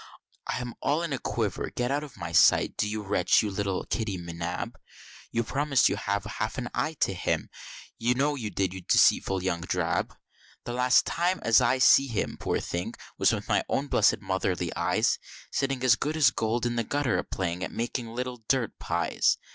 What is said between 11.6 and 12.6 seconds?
ever I see him, poor